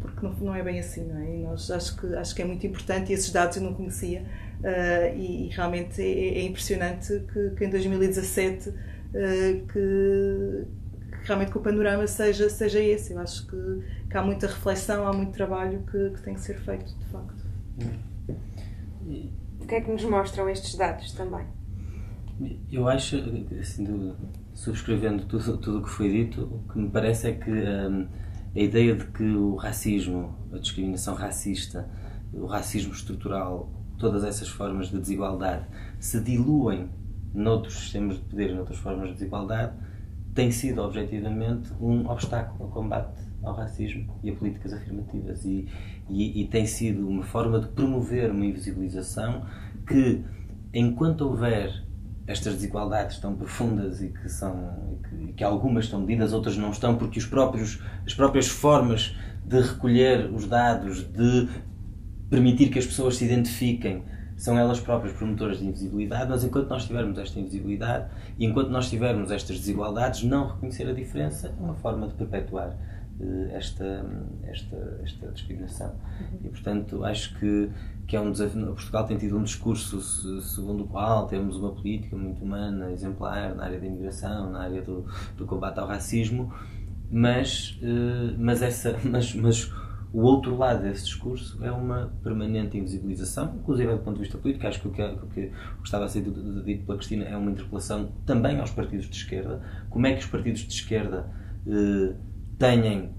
[0.00, 1.36] porque não, não é bem assim, não é?
[1.36, 4.22] E nós acho que acho que é muito importante e esses dados eu não conhecia
[4.60, 8.74] uh, e, e, realmente é, é impressionante que, que, em 2017 uh,
[9.12, 13.12] que, que, realmente que o panorama seja seja esse.
[13.12, 16.58] Eu acho que, que há muita reflexão, há muito trabalho que, que tem que ser
[16.58, 17.48] feito, de facto.
[19.60, 21.46] O que é que nos mostram estes dados também?
[22.70, 23.16] Eu acho,
[23.60, 24.14] assim,
[24.54, 28.08] subscrevendo tudo o que foi dito, o que me parece é que um,
[28.58, 31.88] a ideia de que o racismo, a discriminação racista,
[32.32, 35.64] o racismo estrutural, todas essas formas de desigualdade
[36.00, 36.90] se diluem
[37.32, 39.74] noutros sistemas de poder noutras formas de desigualdade,
[40.34, 45.44] tem sido objetivamente um obstáculo ao combate ao racismo e a políticas afirmativas.
[45.44, 45.68] E,
[46.08, 49.46] e, e tem sido uma forma de promover uma invisibilização
[49.86, 50.24] que,
[50.74, 51.84] enquanto houver
[52.28, 56.94] estas desigualdades tão profundas e que são que, que, algumas estão medidas, outras não estão,
[56.96, 61.48] porque os próprios, as próprias formas de recolher os dados, de
[62.28, 64.04] permitir que as pessoas se identifiquem,
[64.36, 68.90] são elas próprias promotoras de invisibilidade, mas enquanto nós tivermos esta invisibilidade e enquanto nós
[68.90, 72.76] tivermos estas desigualdades, não reconhecer a diferença é uma forma de perpetuar
[73.18, 74.04] uh, esta,
[74.44, 75.94] esta, esta discriminação.
[76.44, 77.70] E, portanto, acho que
[78.08, 78.66] que é um desafio.
[78.68, 80.00] Portugal tem tido um discurso
[80.40, 84.80] segundo o qual temos uma política muito humana, exemplar na área da imigração, na área
[84.80, 85.04] do,
[85.36, 86.52] do combate ao racismo,
[87.10, 89.70] mas, eh, mas, essa, mas, mas
[90.10, 94.66] o outro lado desse discurso é uma permanente invisibilização, inclusive do ponto de vista político.
[94.66, 95.52] Acho que o que, o que
[95.84, 99.60] estava a ser dito pela Cristina é uma interpelação também aos partidos de esquerda.
[99.90, 101.30] Como é que os partidos de esquerda
[101.66, 102.14] eh,
[102.58, 103.17] têm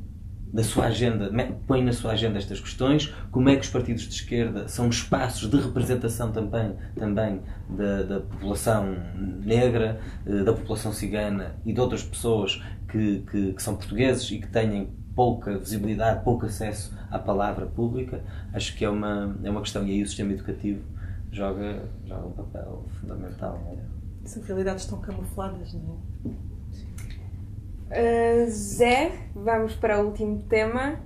[0.51, 1.31] na sua agenda,
[1.67, 5.49] põe na sua agenda estas questões, como é que os partidos de esquerda são espaços
[5.49, 8.97] de representação também, também da, da população
[9.45, 14.39] negra, eh, da população cigana e de outras pessoas que, que, que, são portugueses e
[14.39, 19.61] que têm pouca visibilidade, pouco acesso à palavra pública, acho que é uma, é uma
[19.61, 20.81] questão e aí o sistema educativo
[21.31, 23.77] joga, joga um papel fundamental.
[24.25, 26.48] São realidades tão camufladas, não é?
[27.89, 30.99] Uh, Zé, vamos para o último tema.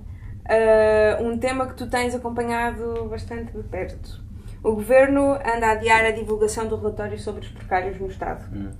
[0.44, 4.22] Uh, um tema que tu tens acompanhado bastante de perto.
[4.62, 8.44] O governo anda a adiar a divulgação do relatório sobre os precários no Estado.
[8.54, 8.70] Hum.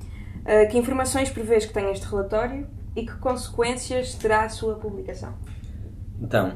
[0.41, 5.35] Uh, que informações prevês que tem este relatório e que consequências terá a sua publicação?
[6.21, 6.53] Então,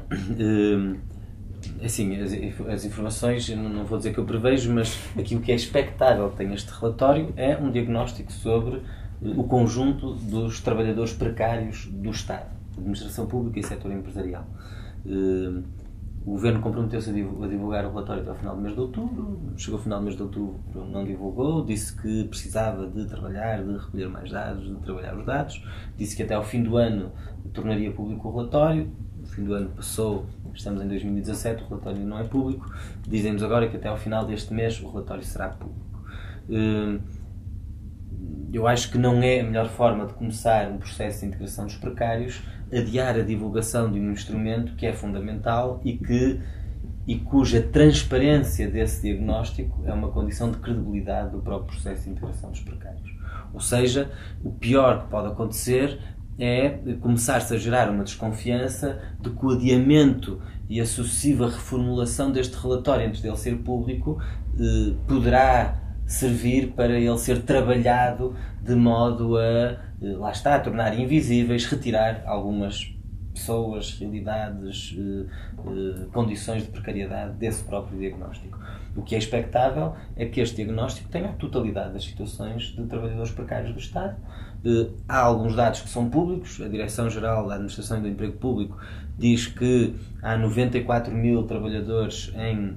[1.83, 2.31] assim, as,
[2.67, 6.53] as, informações, não vou dizer que eu prevejo, mas aquilo que é expectável que tenha
[6.53, 8.81] este relatório é um diagnóstico sobre
[9.21, 14.45] o conjunto dos trabalhadores precários do Estado, administração pública e setor empresarial.
[15.05, 15.61] Eh,
[16.25, 19.77] o Governo comprometeu-se a divulgar o relatório até ao final do mês de outubro, chegou
[19.77, 20.59] ao final do mês de outubro,
[20.91, 25.63] não divulgou, disse que precisava de trabalhar, de recolher mais dados, de trabalhar os dados,
[25.97, 27.11] disse que até ao fim do ano
[27.53, 28.91] tornaria público o relatório,
[29.23, 32.69] o fim do ano passou, estamos em 2017, o relatório não é público,
[33.07, 35.99] dizem-nos agora que até ao final deste mês o relatório será público.
[38.51, 41.75] Eu acho que não é a melhor forma de começar um processo de integração dos
[41.75, 46.39] precários adiar a divulgação de um instrumento que é fundamental e que
[47.07, 52.51] e cuja transparência desse diagnóstico é uma condição de credibilidade do próprio processo de integração
[52.51, 53.09] dos precários.
[53.51, 54.11] Ou seja,
[54.43, 55.99] o pior que pode acontecer
[56.37, 56.69] é
[57.01, 60.39] começar-se a gerar uma desconfiança de que o adiamento
[60.69, 64.21] e a sucessiva reformulação deste relatório antes dele ser público
[64.59, 70.99] eh, poderá servir para ele ser trabalhado de modo a, eh, lá está, a tornar
[70.99, 72.91] invisíveis, retirar algumas
[73.31, 75.25] pessoas, realidades, eh,
[75.67, 78.59] eh, condições de precariedade desse próprio diagnóstico.
[78.95, 83.31] O que é expectável é que este diagnóstico tenha a totalidade das situações de trabalhadores
[83.31, 84.17] precários do Estado.
[85.07, 88.77] Há alguns dados que são públicos, a Direção-Geral da Administração do Emprego Público
[89.17, 92.75] diz que há 94 mil trabalhadores em,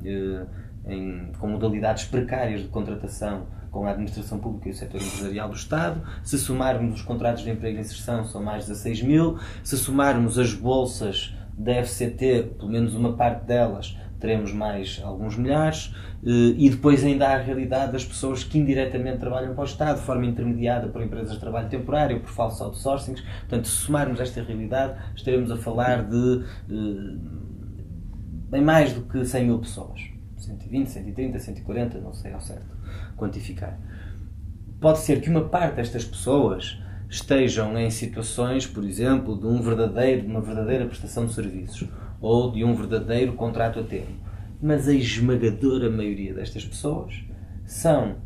[0.86, 5.56] em, com modalidades precárias de contratação com a administração pública e o setor empresarial do
[5.56, 6.02] Estado.
[6.22, 9.38] Se somarmos os contratos de emprego e inserção, são mais de 16 mil.
[9.64, 15.94] Se somarmos as bolsas da FCT, pelo menos uma parte delas, teremos mais alguns milhares.
[16.24, 19.98] Eh, e depois ainda há a realidade das pessoas que indiretamente trabalham para o Estado,
[19.98, 23.20] de forma intermediada por empresas de trabalho temporário, por falsos outsourcings.
[23.40, 27.16] Portanto, se somarmos esta realidade, estaremos a falar de eh,
[28.50, 30.11] bem mais do que 100 mil pessoas.
[30.42, 32.76] 120, 130, 140, não sei ao certo
[33.16, 33.78] quantificar.
[34.80, 36.78] Pode ser que uma parte destas pessoas
[37.08, 41.88] estejam em situações, por exemplo, de um verdadeiro, de uma verdadeira prestação de serviços
[42.20, 44.16] ou de um verdadeiro contrato a termo.
[44.60, 47.22] Mas a esmagadora maioria destas pessoas
[47.66, 48.16] são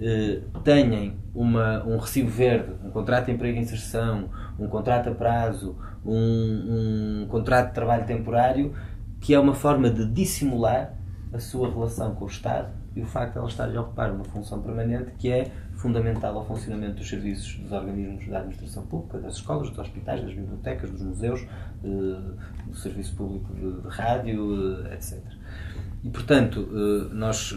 [0.00, 5.14] eh, têm uma, um recibo verde, um contrato de emprego e inserção, um contrato a
[5.14, 8.72] prazo, um, um contrato de trabalho temporário,
[9.20, 10.97] que é uma forma de dissimular
[11.32, 14.24] a sua relação com o Estado e o facto de ela estar a ocupar uma
[14.24, 19.34] função permanente que é fundamental ao funcionamento dos serviços dos organismos da administração pública, das
[19.34, 21.46] escolas, dos hospitais, das bibliotecas, dos museus,
[21.84, 25.22] eh, do serviço público de, rádio, eh, etc.
[26.02, 27.52] E, portanto, eh, nós,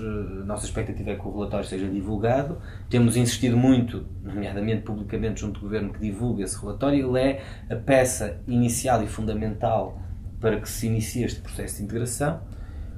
[0.45, 2.57] nossa expectativa é que o relatório seja divulgado.
[2.89, 7.09] Temos insistido muito, nomeadamente publicamente junto do Governo, que divulgue esse relatório.
[7.09, 9.99] Ele é a peça inicial e fundamental
[10.39, 12.41] para que se inicie este processo de integração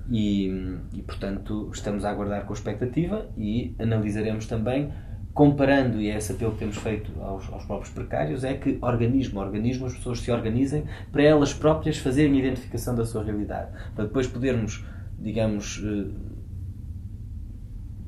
[0.10, 4.92] e, e, portanto, estamos a aguardar com expectativa e analisaremos também,
[5.34, 9.40] comparando, e é esse apelo que temos feito aos, aos próprios precários, é que organismo
[9.40, 13.72] a organismo as pessoas se organizem para elas próprias fazerem a identificação da sua realidade,
[13.96, 14.86] para depois podermos,
[15.18, 16.12] digamos, eh,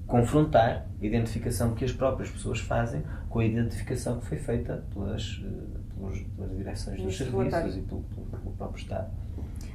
[0.06, 5.42] confrontar a identificação que as próprias pessoas fazem com a identificação que foi feita pelas,
[5.44, 9.25] eh, pelas, pelas direções dos serviços e pelo, pelo próprio Estado.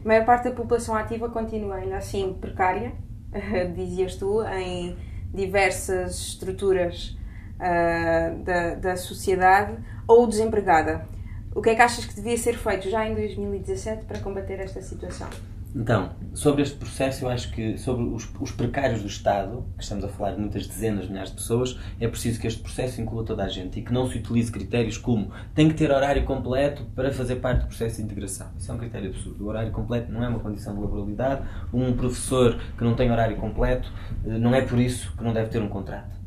[0.04, 2.92] A maior parte da população ativa continua ainda assim precária,
[3.74, 4.96] dizias tu, em
[5.32, 7.16] diversas estruturas
[7.56, 11.06] uh, da, da sociedade ou desempregada.
[11.54, 14.80] O que é que achas que devia ser feito já em 2017 para combater esta
[14.80, 15.28] situação?
[15.74, 20.04] Então, sobre este processo, eu acho que sobre os, os, precários do Estado, que estamos
[20.04, 23.24] a falar de muitas dezenas de milhares de pessoas, é preciso que este processo inclua
[23.24, 26.84] toda a gente e que não se utilize critérios como tem que ter horário completo
[26.96, 28.48] para fazer parte do processo de integração.
[28.58, 29.44] Isso é um critério absurdo.
[29.44, 31.46] O horário completo não é uma condição de laboralidade.
[31.72, 33.92] Um professor que não tem horário completo,
[34.26, 36.18] eh, não é por isso que não deve ter um contrato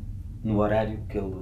[0.42, 1.34] no horário que ele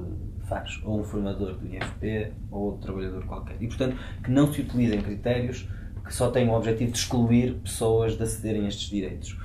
[0.48, 0.80] faz.
[0.84, 3.56] Ou um formador do IFP, ou outro trabalhador qualquer.
[3.60, 5.68] E, portanto, que não se utilizem critérios
[6.04, 9.36] que só tem o objetivo de excluir pessoas de acederem a estes direitos.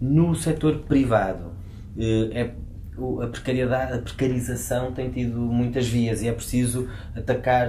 [0.00, 1.52] No setor privado,
[1.98, 2.54] eh, é,
[3.22, 7.68] a, precariedade, a precarização tem tido muitas vias e é preciso atacar,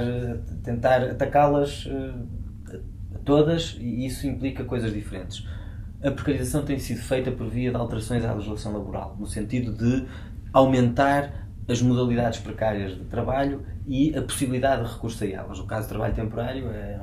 [0.63, 2.79] tentar atacá-las eh,
[3.25, 5.45] todas e isso implica coisas diferentes.
[6.03, 10.05] A precarização tem sido feita por via de alterações à legislação laboral, no sentido de
[10.53, 15.60] aumentar as modalidades precárias de trabalho e a possibilidade de recurso a elas.
[15.60, 16.99] O caso de trabalho temporário é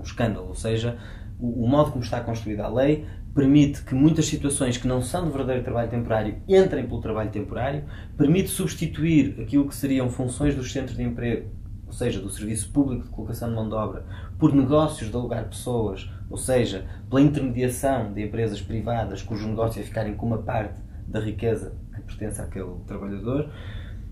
[0.00, 0.48] um escândalo.
[0.48, 0.98] Ou seja,
[1.38, 5.24] o, o modo como está construída a lei permite que muitas situações que não são
[5.24, 7.84] de verdadeiro trabalho temporário entrem pelo trabalho temporário,
[8.16, 11.48] permite substituir aquilo que seriam funções dos centros de emprego,
[11.86, 14.04] ou seja, do serviço público de colocação de mão de obra,
[14.38, 19.84] por negócios de alugar pessoas, ou seja, pela intermediação de empresas privadas cujo negócio é
[19.84, 23.50] ficarem com uma parte da riqueza que pertence àquele trabalhador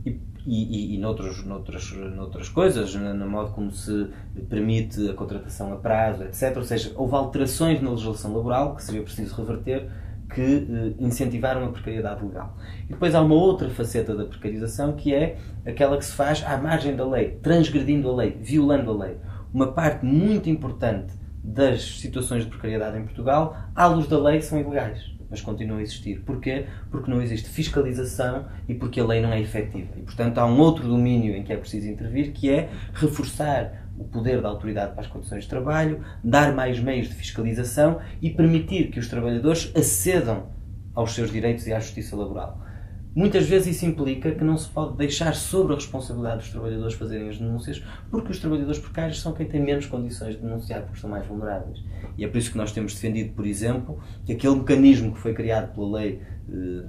[0.04, 4.08] e, e, e noutros, noutras, noutras coisas, no modo como se
[4.48, 6.56] permite a contratação a prazo, etc.
[6.56, 9.90] Ou seja, houve alterações na legislação laboral que seria preciso reverter
[10.32, 12.56] que eh, incentivaram a precariedade legal.
[12.84, 16.56] E depois há uma outra faceta da precarização que é aquela que se faz à
[16.56, 19.16] margem da lei, transgredindo a lei, violando a lei.
[19.52, 24.58] Uma parte muito importante das situações de precariedade em Portugal, à luz da lei, são
[24.58, 26.20] ilegais mas continuam a existir.
[26.20, 26.66] Porquê?
[26.90, 29.90] Porque não existe fiscalização e porque a lei não é efetiva.
[29.96, 34.04] E, portanto, há um outro domínio em que é preciso intervir, que é reforçar o
[34.04, 38.90] poder da autoridade para as condições de trabalho, dar mais meios de fiscalização e permitir
[38.90, 40.46] que os trabalhadores acedam
[40.94, 42.67] aos seus direitos e à justiça laboral.
[43.14, 47.28] Muitas vezes isso implica que não se pode deixar sobre a responsabilidade dos trabalhadores fazerem
[47.28, 51.10] as denúncias, porque os trabalhadores precários são quem tem menos condições de denunciar porque são
[51.10, 51.82] mais vulneráveis.
[52.16, 55.34] E é por isso que nós temos defendido, por exemplo, que aquele mecanismo que foi
[55.34, 56.20] criado pela lei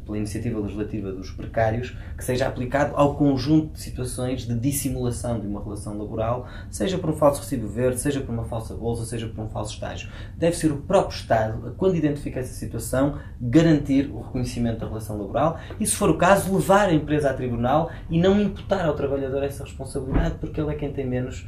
[0.06, 5.48] pela iniciativa legislativa dos precários, que seja aplicado ao conjunto de situações de dissimulação de
[5.48, 9.28] uma relação laboral, seja por um falso recibo verde, seja por uma falsa bolsa, seja
[9.28, 10.10] por um falso estágio.
[10.38, 15.60] Deve ser o próprio Estado, quando identifica essa situação, garantir o reconhecimento da relação laboral
[15.80, 19.44] e, se for o caso, levar a empresa a tribunal e não imputar ao trabalhador
[19.44, 21.46] essa responsabilidade, porque ele é quem tem menos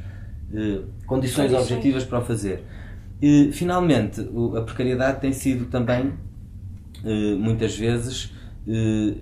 [0.52, 2.62] eh, condições, objetivas para o fazer.
[3.20, 4.20] E, finalmente,
[4.56, 6.31] a precariedade tem sido também eh,
[7.38, 8.32] muitas vezes
[8.66, 9.16] eh,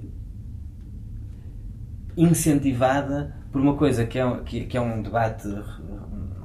[2.16, 5.48] incentivada por uma coisa que é, que, é um debate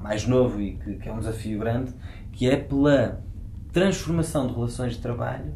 [0.02, 1.94] mais novo e que, que, é um desafio grande,
[2.32, 3.22] que é pela
[3.72, 5.54] transformação de relações de trabalho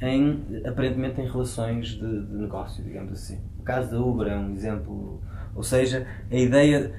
[0.00, 3.40] em, aparentemente em relações de, de negócio, digamos assim.
[3.58, 5.20] O caso da Uber é um exemplo,
[5.54, 6.94] ou seja, a ideia de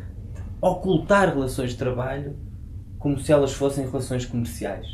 [0.62, 2.36] ocultar relações de trabalho
[3.00, 4.88] como se elas fossem relações comerciais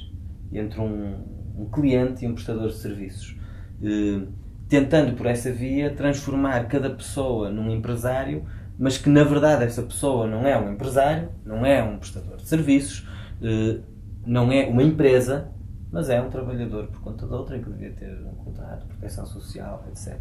[0.51, 3.38] entre um, um cliente e um prestador de serviços,
[3.84, 4.22] eh,
[4.68, 8.45] tentando por essa via transformar cada pessoa num empresário,
[8.78, 12.47] mas que na verdade essa pessoa não é um empresário, não é um prestador de
[12.47, 13.07] serviços,
[13.41, 13.80] eh,
[14.26, 15.51] não é uma empresa,
[15.91, 19.84] mas é um trabalhador por conta de outra que devia ter um contrato proteção social,
[19.89, 20.18] etc.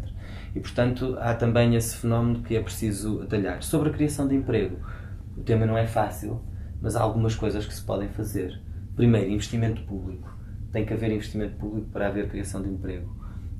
[0.55, 3.61] E portanto há também esse fenómeno que é preciso atalhar.
[3.61, 4.77] Sobre a criação de emprego,
[5.37, 6.41] o tema não é fácil,
[6.81, 8.59] mas há algumas coisas que se podem fazer.
[8.95, 10.38] Primeiro, investimento público
[10.71, 13.13] tem que haver investimento público para haver criação de emprego.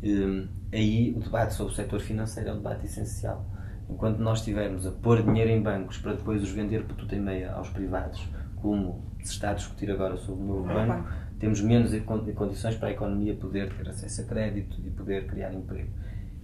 [0.04, 3.46] Hum, aí o debate sobre o setor financeiro é um debate essencial.
[3.90, 7.20] Enquanto nós estivermos a pôr dinheiro em bancos para depois os vender por tudo em
[7.20, 11.92] meia aos privados, como se está a discutir agora sobre o novo banco, temos menos
[12.36, 15.90] condições para a economia poder ter acesso a crédito e poder criar emprego.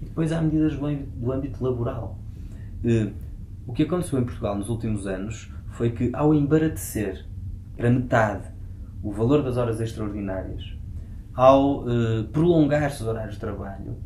[0.01, 2.18] E depois há medidas do âmbito laboral.
[2.84, 3.11] Hum,
[3.68, 7.26] o que aconteceu em Portugal nos últimos anos foi que, ao embaratecer
[7.76, 8.55] para metade
[9.06, 10.76] o valor das horas extraordinárias,
[11.36, 13.97] ao eh, prolongar-se os horários de trabalho,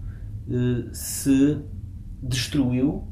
[0.49, 1.61] eh, se
[2.21, 3.07] destruiu,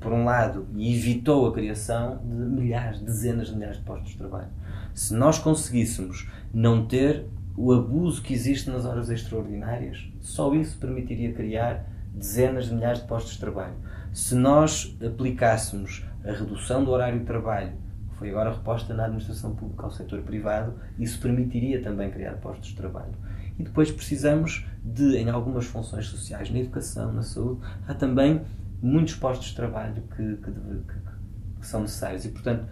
[0.00, 4.18] por um lado, e evitou a criação de milhares, dezenas de milhares de postos de
[4.18, 4.48] trabalho.
[4.94, 7.26] Se nós conseguíssemos não ter
[7.56, 13.06] o abuso que existe nas horas extraordinárias, só isso permitiria criar dezenas de milhares de
[13.06, 13.74] postos de trabalho.
[14.12, 17.85] Se nós aplicássemos a redução do horário de trabalho
[18.18, 22.76] foi agora reposta na administração pública ao setor privado, isso permitiria também criar postos de
[22.76, 23.14] trabalho.
[23.58, 28.42] E depois precisamos de, em algumas funções sociais, na educação, na saúde, há também
[28.82, 32.66] muitos postos de trabalho que, que, que, que são necessários e, portanto,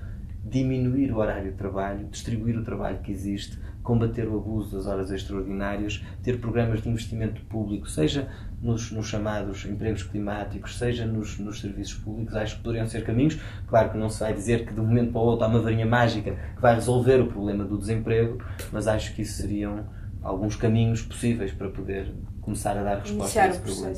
[0.45, 5.11] diminuir o horário de trabalho, distribuir o trabalho que existe, combater o abuso das horas
[5.11, 8.29] extraordinárias, ter programas de investimento público, seja
[8.61, 13.39] nos, nos chamados empregos climáticos, seja nos, nos, serviços públicos, acho que poderiam ser caminhos.
[13.67, 15.61] Claro que não se vai dizer que de um momento para o outro há uma
[15.61, 18.43] varinha mágica que vai resolver o problema do desemprego,
[18.73, 19.85] mas acho que isso seriam
[20.23, 23.95] alguns caminhos possíveis para poder começar a dar resposta Iniciar a esse problema.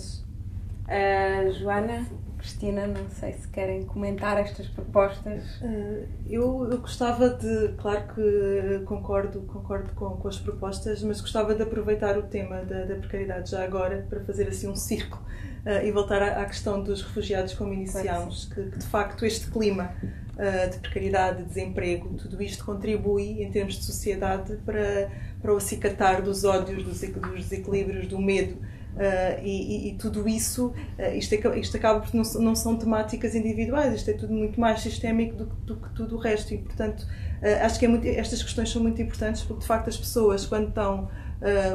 [0.88, 2.25] Uh, Joana?
[2.36, 5.42] Cristina, não sei se querem comentar estas propostas.
[5.60, 11.54] Uh, eu, eu, gostava de, claro que concordo, concordo com, com, as propostas, mas gostava
[11.54, 15.22] de aproveitar o tema da, da precariedade já agora para fazer assim um círculo
[15.64, 19.50] uh, e voltar à, à, questão dos refugiados como iniciámos, que, que, de facto este
[19.50, 25.10] clima uh, de precariedade, de desemprego, tudo isto contribui em termos de sociedade para,
[25.40, 28.56] para o acicatar dos ódios, dos, dos desequilíbrios, do medo
[28.96, 33.34] Uh, e, e, tudo isso, uh, isto, é, isto acaba por não, não são temáticas
[33.34, 36.54] individuais, isto é tudo muito mais sistémico do, do que tudo o resto.
[36.54, 39.88] E, portanto, uh, acho que é muito, estas questões são muito importantes porque, de facto,
[39.88, 41.10] as pessoas, quando estão,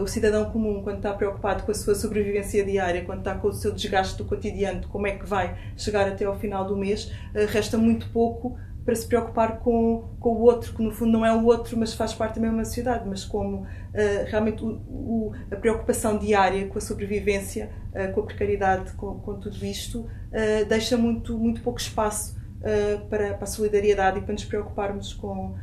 [0.01, 3.53] o cidadão comum, quando está preocupado com a sua sobrevivência diária, quando está com o
[3.53, 7.11] seu desgaste do cotidiano, de como é que vai chegar até ao final do mês,
[7.47, 11.33] resta muito pouco para se preocupar com, com o outro, que no fundo não é
[11.33, 13.65] o outro, mas faz parte da mesma sociedade, mas como uh,
[14.25, 19.39] realmente o, o, a preocupação diária com a sobrevivência, uh, com a precariedade, com, com
[19.39, 22.39] tudo isto, uh, deixa muito, muito pouco espaço
[23.09, 25.55] para, para, a solidariedade e para nos preocuparmos com,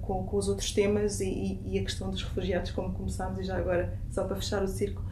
[0.00, 3.58] com, com, os outros temas e, e, a questão dos refugiados, como começámos, e já
[3.58, 5.06] agora, só para fechar o círculo,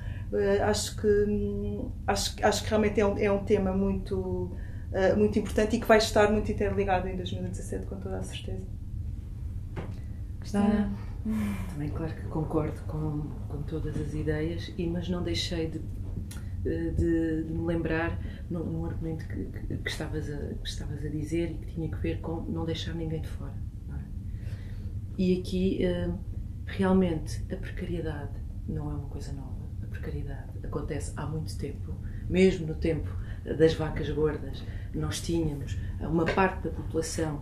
[0.64, 4.56] acho, que, hum, acho, acho que realmente é um, é um tema muito
[4.92, 8.66] uh, muito importante e que vai estar muito interligado em 2017, com toda a certeza.
[10.54, 10.90] Ah,
[11.70, 15.80] também, claro que concordo com, com todas as ideias, e, mas não deixei de,
[16.64, 18.18] de, de me lembrar
[18.50, 21.88] num, num argumento que, que, que, estavas a, que estavas a dizer e que tinha
[21.88, 23.54] que ver com não deixar ninguém de fora.
[23.90, 24.00] É?
[25.16, 26.18] E aqui, uh,
[26.66, 29.62] realmente, a precariedade não é uma coisa nova.
[29.82, 31.94] A precariedade acontece há muito tempo,
[32.28, 33.08] mesmo no tempo
[33.44, 34.62] das vacas gordas,
[34.94, 37.40] nós tínhamos uma parte da população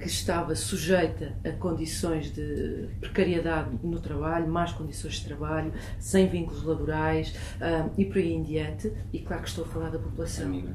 [0.00, 6.64] que estava sujeita a condições de precariedade no trabalho, más condições de trabalho, sem vínculos
[6.64, 8.92] laborais uh, e por aí em diante.
[9.12, 10.74] E claro que estou a falar da população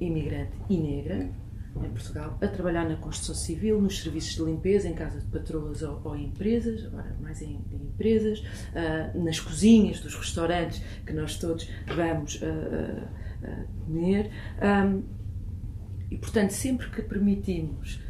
[0.00, 1.28] imigrante e negra
[1.84, 5.82] em Portugal, a trabalhar na construção civil, nos serviços de limpeza, em casa de patroas
[5.82, 11.12] ou, ou em empresas, agora mais em, em empresas, uh, nas cozinhas dos restaurantes que
[11.12, 13.06] nós todos vamos uh,
[13.84, 14.30] comer.
[14.62, 15.25] Um,
[16.10, 18.00] e, portanto, sempre que permitimos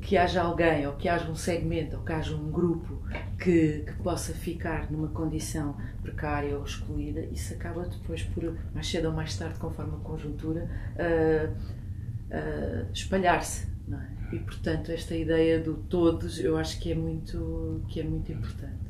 [0.00, 3.02] que haja alguém, ou que haja um segmento, ou que haja um grupo
[3.38, 9.08] que, que, possa ficar numa condição precária ou excluída, isso acaba depois por, mais cedo
[9.08, 13.66] ou mais tarde, conforme a conjuntura, uh, uh, espalhar-se.
[13.90, 14.36] É?
[14.36, 18.88] E, portanto, esta ideia do todos, eu acho que é muito, que é muito importante.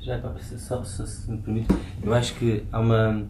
[0.00, 1.68] Já agora, se, só, se me permite,
[2.02, 3.26] eu acho que há uma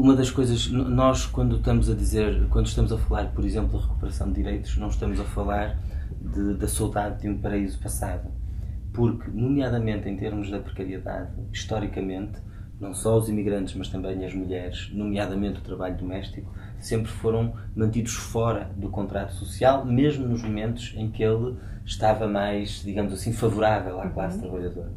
[0.00, 3.84] uma das coisas, nós quando estamos a dizer, quando estamos a falar, por exemplo, da
[3.84, 5.76] recuperação de direitos, não estamos a falar
[6.22, 8.30] de, da saudade de um paraíso passado.
[8.92, 12.38] Porque, nomeadamente em termos da precariedade, historicamente,
[12.80, 18.14] não só os imigrantes, mas também as mulheres, nomeadamente o trabalho doméstico, sempre foram mantidos
[18.14, 24.00] fora do contrato social, mesmo nos momentos em que ele estava mais, digamos assim, favorável
[24.00, 24.42] à classe uhum.
[24.42, 24.92] trabalhadora.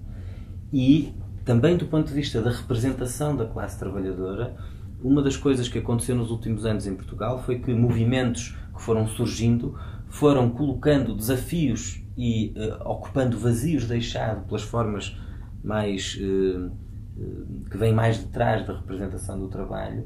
[0.71, 1.11] E
[1.43, 4.55] também do ponto de vista da representação da classe trabalhadora,
[5.03, 9.07] uma das coisas que aconteceu nos últimos anos em Portugal foi que movimentos que foram
[9.07, 9.77] surgindo
[10.07, 15.17] foram colocando desafios e uh, ocupando vazios deixados pelas formas
[15.63, 20.05] mais uh, uh, que vêm mais de trás da representação do trabalho,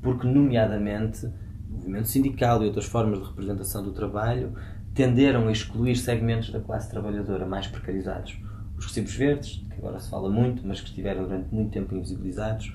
[0.00, 4.54] porque nomeadamente o movimento sindical e outras formas de representação do trabalho
[4.94, 8.38] tenderam a excluir segmentos da classe trabalhadora mais precarizados.
[8.78, 12.74] Os recibos verdes, que agora se fala muito, mas que estiveram durante muito tempo invisibilizados,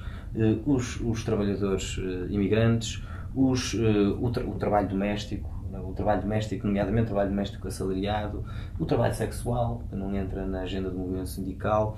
[0.66, 3.04] os, os trabalhadores eh, imigrantes,
[3.36, 7.68] os, eh, o, tra o, trabalho doméstico, né, o trabalho doméstico, nomeadamente o trabalho doméstico
[7.68, 8.44] assalariado,
[8.80, 11.98] o trabalho sexual, que não entra na agenda do movimento sindical,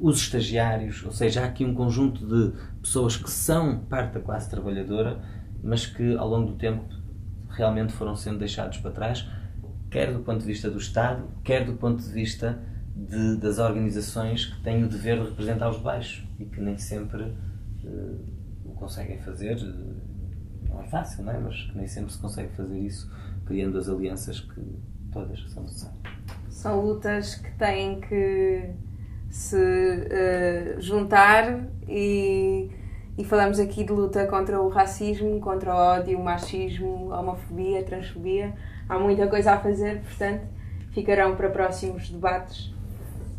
[0.00, 4.50] os estagiários, ou seja, há aqui um conjunto de pessoas que são parte da classe
[4.50, 5.20] trabalhadora,
[5.62, 6.84] mas que ao longo do tempo
[7.50, 9.28] realmente foram sendo deixados para trás,
[9.90, 12.58] quer do ponto de vista do Estado, quer do ponto de vista
[12.94, 16.76] de, das organizações que têm o dever de representar os de baixo e que nem
[16.76, 18.20] sempre uh,
[18.64, 19.58] o conseguem fazer.
[20.68, 21.38] Não é fácil, não é?
[21.38, 23.10] Mas nem sempre se consegue fazer isso
[23.46, 24.60] criando as alianças que
[25.10, 26.00] todas são necessárias.
[26.48, 28.70] São lutas que têm que
[29.28, 32.70] se uh, juntar e,
[33.16, 37.80] e falamos aqui de luta contra o racismo, contra o ódio, o machismo, a homofobia,
[37.80, 38.54] a transfobia.
[38.88, 40.46] Há muita coisa a fazer, portanto,
[40.92, 42.71] ficarão para próximos debates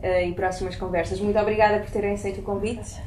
[0.03, 1.19] uh, e próximas conversas.
[1.19, 3.01] Muito obrigada por terem aceito o convite.